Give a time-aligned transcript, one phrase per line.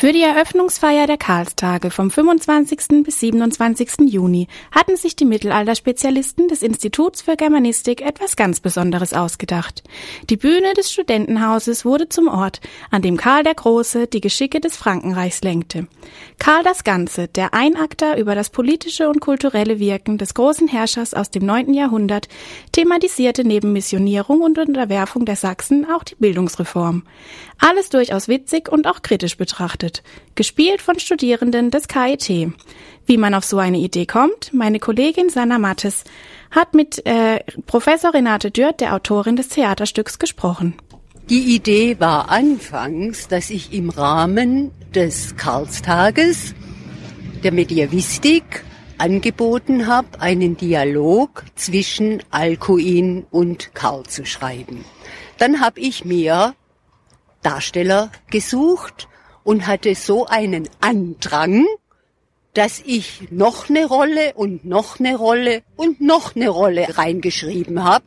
[0.00, 3.04] Für die Eröffnungsfeier der Karlstage vom 25.
[3.04, 4.08] bis 27.
[4.08, 9.82] Juni hatten sich die Mittelalterspezialisten des Instituts für Germanistik etwas ganz Besonderes ausgedacht.
[10.30, 14.74] Die Bühne des Studentenhauses wurde zum Ort, an dem Karl der Große die Geschicke des
[14.74, 15.86] Frankenreichs lenkte.
[16.38, 21.30] Karl das Ganze, der Einakter über das politische und kulturelle Wirken des großen Herrschers aus
[21.30, 21.74] dem 9.
[21.74, 22.28] Jahrhundert,
[22.72, 27.02] thematisierte neben Missionierung und Unterwerfung der Sachsen auch die Bildungsreform.
[27.58, 29.89] Alles durchaus witzig und auch kritisch betrachtet.
[30.34, 32.52] Gespielt von Studierenden des KIT.
[33.06, 36.04] Wie man auf so eine Idee kommt, meine Kollegin Sanna Mattes
[36.50, 40.74] hat mit äh, Professor Renate Dürrt, der Autorin des Theaterstücks, gesprochen.
[41.28, 46.54] Die Idee war anfangs, dass ich im Rahmen des Karlstages
[47.44, 48.64] der Mediavistik
[48.98, 54.84] angeboten habe, einen Dialog zwischen Alcuin und Karl zu schreiben.
[55.38, 56.54] Dann habe ich mir
[57.42, 59.08] Darsteller gesucht
[59.50, 61.66] und hatte so einen Andrang,
[62.54, 68.04] dass ich noch eine Rolle und noch eine Rolle und noch eine Rolle reingeschrieben habe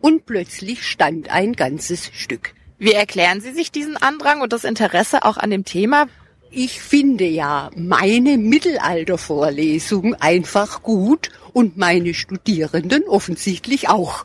[0.00, 2.54] und plötzlich stand ein ganzes Stück.
[2.78, 6.06] Wie erklären Sie sich diesen Andrang und das Interesse auch an dem Thema?
[6.50, 14.24] Ich finde ja meine Mittelaltervorlesung einfach gut und meine Studierenden offensichtlich auch.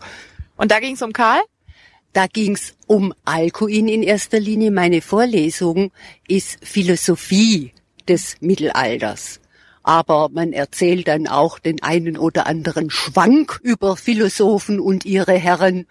[0.56, 1.42] Und da ging es um Karl?
[2.14, 4.70] Da ging's um Alcuin in erster Linie.
[4.70, 5.92] Meine Vorlesung
[6.28, 7.74] ist Philosophie
[8.08, 9.40] des Mittelalters.
[9.82, 15.88] Aber man erzählt dann auch den einen oder anderen Schwank über Philosophen und ihre Herren.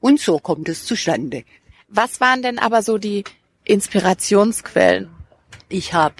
[0.00, 1.44] Und so kommt es zustande.
[1.88, 3.24] Was waren denn aber so die
[3.64, 5.10] Inspirationsquellen?
[5.68, 6.14] Ich habe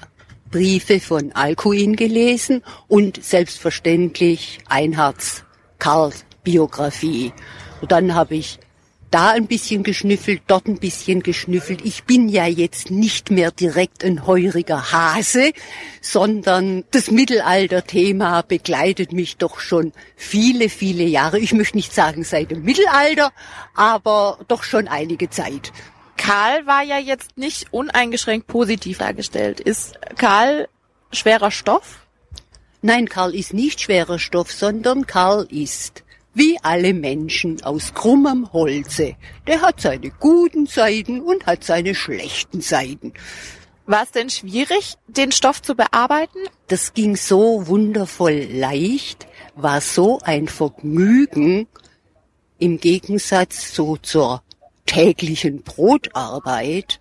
[0.50, 5.44] Briefe von Alcuin gelesen und selbstverständlich Einhards
[5.78, 6.12] Karl
[6.44, 7.32] Biografie.
[7.80, 8.60] Und dann habe ich
[9.16, 11.82] da ein bisschen geschnüffelt, dort ein bisschen geschnüffelt.
[11.86, 15.52] Ich bin ja jetzt nicht mehr direkt ein heuriger Hase,
[16.02, 21.38] sondern das Mittelalter-Thema begleitet mich doch schon viele, viele Jahre.
[21.38, 23.32] Ich möchte nicht sagen seit dem Mittelalter,
[23.74, 25.72] aber doch schon einige Zeit.
[26.18, 29.60] Karl war ja jetzt nicht uneingeschränkt positiv dargestellt.
[29.60, 30.68] Ist Karl
[31.10, 32.06] schwerer Stoff?
[32.82, 36.04] Nein, Karl ist nicht schwerer Stoff, sondern Karl ist
[36.36, 39.16] wie alle Menschen aus krummem Holze.
[39.46, 43.14] Der hat seine guten Seiten und hat seine schlechten Seiten.
[43.86, 46.38] War es denn schwierig, den Stoff zu bearbeiten?
[46.68, 51.68] Das ging so wundervoll leicht, war so ein Vergnügen
[52.58, 54.42] im Gegensatz so zur
[54.84, 57.00] täglichen Brotarbeit.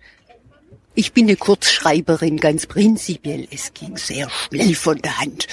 [0.94, 3.46] Ich bin eine Kurzschreiberin ganz prinzipiell.
[3.50, 5.46] Es ging sehr schnell von der Hand.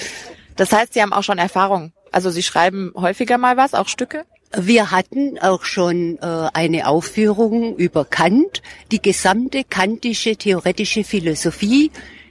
[0.56, 1.92] Das heißt, Sie haben auch schon Erfahrung.
[2.14, 4.24] Also Sie schreiben häufiger mal was, auch Stücke?
[4.56, 11.90] Wir hatten auch schon äh, eine Aufführung über Kant, die gesamte kantische theoretische Philosophie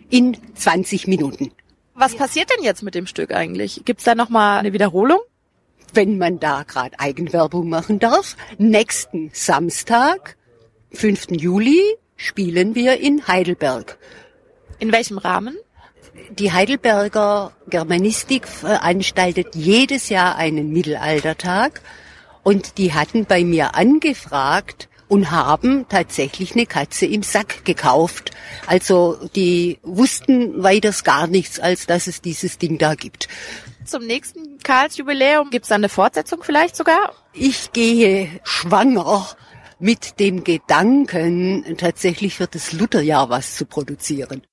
[0.10, 1.52] in 20 Minuten.
[1.96, 3.82] Was passiert denn jetzt mit dem Stück eigentlich?
[3.84, 5.20] Gibt's da noch mal eine Wiederholung?
[5.94, 8.36] wenn man da gerade Eigenwerbung machen darf.
[8.58, 10.38] Nächsten Samstag,
[10.92, 11.28] 5.
[11.32, 11.82] Juli,
[12.16, 13.98] spielen wir in Heidelberg.
[14.80, 15.56] In welchem Rahmen?
[16.30, 21.82] Die Heidelberger Germanistik veranstaltet jedes Jahr einen Mittelaltertag
[22.44, 28.32] und die hatten bei mir angefragt und haben tatsächlich eine Katze im Sack gekauft.
[28.68, 33.28] Also die wussten weiters gar nichts, als dass es dieses Ding da gibt
[33.86, 35.50] zum nächsten Karlsjubiläum?
[35.50, 37.14] Gibt es da eine Fortsetzung vielleicht sogar?
[37.34, 39.28] Ich gehe schwanger
[39.80, 44.44] mit dem Gedanken, tatsächlich für das Lutherjahr was zu produzieren.